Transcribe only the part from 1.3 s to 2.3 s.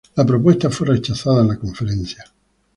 en la conferencia.